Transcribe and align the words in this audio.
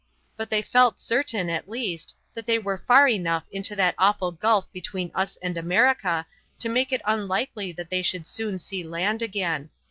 But 0.35 0.49
they 0.49 0.63
felt 0.63 0.99
certain, 0.99 1.47
at 1.47 1.69
least, 1.69 2.15
that 2.33 2.47
they 2.47 2.57
were 2.57 2.79
far 2.79 3.07
enough 3.07 3.43
into 3.51 3.75
that 3.75 3.93
awful 3.99 4.31
gulf 4.31 4.65
between 4.73 5.11
us 5.13 5.35
and 5.43 5.55
America 5.59 6.25
to 6.57 6.69
make 6.69 6.91
it 6.91 7.01
unlikely 7.05 7.71
that 7.73 7.91
they 7.91 8.03
would 8.11 8.25
soon 8.25 8.57
see 8.57 8.83
land 8.83 9.21
again. 9.21 9.69